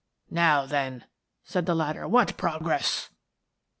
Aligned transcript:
"Now, 0.31 0.65
then," 0.65 1.05
said 1.43 1.67
the 1.67 1.75
latter," 1.75 2.07
what 2.07 2.35
progress? 2.35 3.11